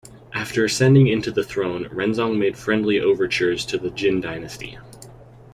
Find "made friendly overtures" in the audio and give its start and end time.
2.39-3.63